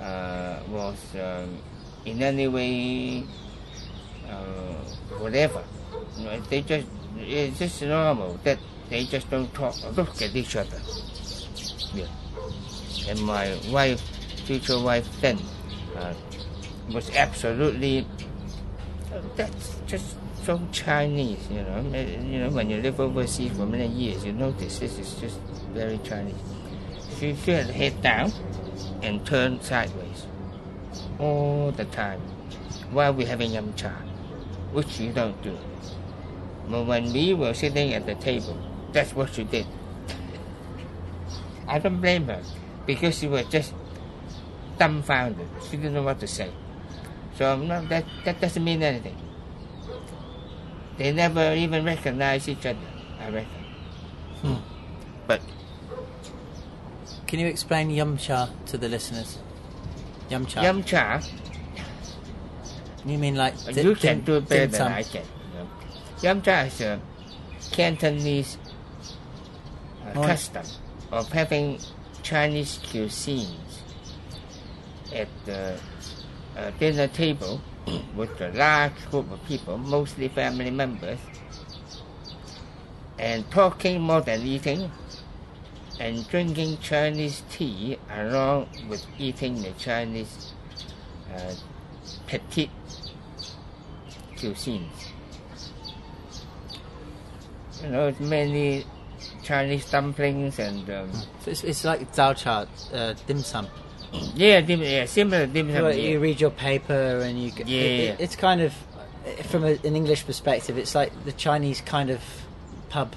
[0.00, 1.58] uh, was um,
[2.04, 3.24] in any way
[4.28, 4.82] uh,
[5.18, 5.64] whatever.
[6.16, 6.86] You know, they just
[7.20, 8.58] it's just normal that
[8.88, 10.80] they just don't talk look at each other.
[11.94, 12.06] Yeah.
[13.08, 14.00] And my wife,
[14.44, 15.38] future wife then,
[15.96, 16.14] uh,
[16.92, 18.06] was absolutely.
[19.34, 21.80] That's just so Chinese, you know.
[21.92, 25.40] You know, when you live overseas for many years, you notice this is just
[25.72, 26.34] very Chinese.
[27.18, 28.32] She she had head down
[29.02, 30.26] and turned sideways
[31.18, 32.20] all the time
[32.90, 33.90] while we're having yum cha,
[34.72, 35.56] which you don't do.
[36.68, 38.56] But when we were sitting at the table,
[38.92, 39.66] that's what she did.
[41.68, 42.42] I don't blame her
[42.86, 43.74] because she was just
[44.78, 45.48] dumbfounded.
[45.68, 46.50] She didn't know what to say.
[47.38, 49.16] So no, that that doesn't mean anything.
[50.96, 52.78] They never even recognize each other.
[53.20, 53.64] I reckon.
[54.42, 54.54] Hmm.
[55.26, 55.40] But
[57.26, 59.38] Can you explain yum cha to the listeners?
[60.30, 60.62] Yum cha.
[60.62, 61.20] yum cha,
[63.04, 64.92] You mean like di- you can do it better than?
[64.92, 65.22] I can.
[66.22, 67.00] Yum cha is a
[67.72, 68.56] Cantonese
[70.04, 70.26] uh, Right.
[70.28, 70.64] custom
[71.12, 71.78] of having
[72.22, 73.82] Chinese cuisines
[75.14, 75.78] at the
[76.56, 77.60] uh, dinner table
[78.16, 81.18] with a large group of people, mostly family members,
[83.18, 84.90] and talking more than eating,
[86.00, 90.52] and drinking Chinese tea along with eating the Chinese
[91.34, 91.52] uh,
[92.26, 92.70] petite
[94.36, 95.05] cuisines.
[97.82, 98.84] You know, many
[99.42, 103.66] Chinese dumplings and um, So it's, it's like Zao Cha, uh, dim sum.
[104.34, 105.82] yeah, dim, yeah, similar dim sum.
[105.82, 106.08] Well, yeah.
[106.10, 107.66] You read your paper and you get.
[107.68, 108.72] Yeah, it- it- it's kind of,
[109.44, 112.20] from a, an English perspective, it's like the Chinese kind of
[112.88, 113.14] pub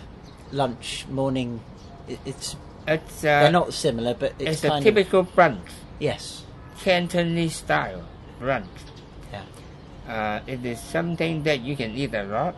[0.52, 1.62] lunch morning.
[2.08, 2.56] It, it's
[2.88, 6.44] It's, they're uh, not similar, but it's, it's a typical brunch, yes,
[6.84, 8.04] Cantonese style
[8.42, 8.66] brunch.
[9.32, 9.44] yeah,
[10.08, 12.56] Uh, it is something that you can eat a lot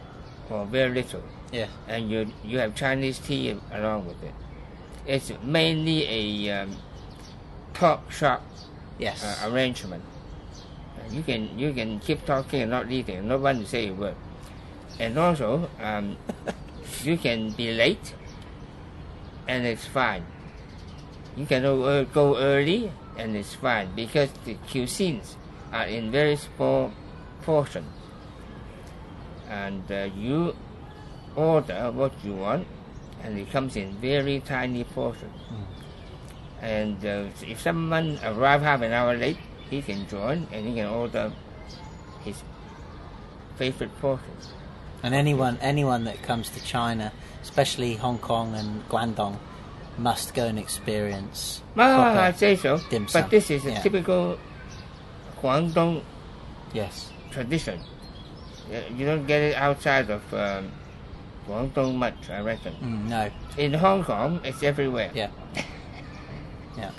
[0.50, 1.68] or very little, yeah.
[1.88, 4.34] and you you have Chinese tea along with it.
[5.06, 6.76] It's mainly a um,
[7.74, 8.44] talk shop
[9.00, 9.24] Yes.
[9.24, 10.04] uh, arrangement.
[10.98, 13.28] Uh, You can you can keep talking and not eating.
[13.28, 14.16] No one will say a word.
[15.00, 16.18] And also, um,
[17.04, 18.14] you can be late,
[19.48, 20.24] and it's fine.
[21.36, 25.36] You can go, go early, and it's fine because the cuisines
[25.74, 26.92] are in very small
[27.42, 27.86] portion.
[29.50, 30.54] And uh, you
[31.36, 32.68] order what you want,
[33.24, 35.32] and it comes in very tiny portion.
[36.62, 39.38] And uh, if someone arrive half an hour late,
[39.70, 41.32] he can join and he can order
[42.24, 42.44] his
[43.56, 44.36] favorite portion.
[45.04, 47.12] And anyone anyone that comes to China,
[47.42, 49.38] especially Hong Kong and Guangdong,
[49.98, 51.62] must go and experience.
[51.76, 52.78] Well, proper- I'd say so.
[52.90, 53.82] dim sum, But this is a yeah.
[53.82, 54.38] typical
[55.42, 56.04] Guangdong
[56.74, 57.10] Yes.
[57.32, 57.80] tradition.
[58.72, 60.72] Uh, You don't get it outside of um,
[61.48, 62.74] Guangdong much, I reckon.
[62.82, 63.32] Mm, no.
[63.58, 65.12] In Hong Kong, it's everywhere.
[65.14, 65.30] Yeah.
[66.78, 66.92] Yeah.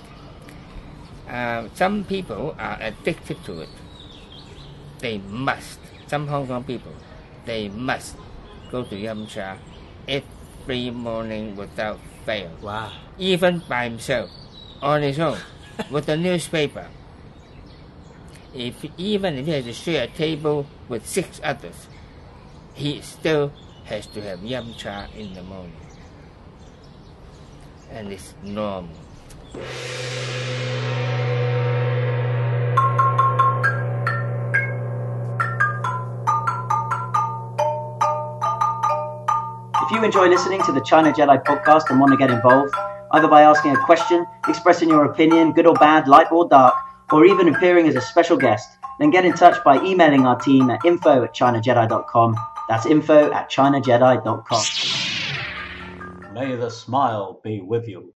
[1.27, 3.69] Uh, some people are addicted to it.
[4.99, 5.79] They must.
[6.05, 6.93] Some Hong Kong people,
[7.45, 8.15] they must
[8.69, 9.57] go to Yum Cha
[10.07, 12.51] every morning without fail.
[12.61, 12.91] Wow.
[13.17, 14.29] Even by himself,
[14.79, 15.39] on his own,
[15.89, 16.87] with the newspaper.
[18.53, 21.87] If even if he has to share a table with six others,
[22.75, 23.51] he still
[23.85, 25.75] has to have Yum Cha in the morning.
[27.91, 28.89] And it's normal.
[39.83, 42.73] If you enjoy listening to the China Jedi podcast and want to get involved,
[43.11, 46.73] either by asking a question, expressing your opinion, good or bad, light or dark,
[47.11, 50.69] or even appearing as a special guest, then get in touch by emailing our team
[50.69, 52.37] at info at chinajedi.com.
[52.67, 54.63] That's info at chinajedi.com.
[56.33, 58.13] May the smile be with you.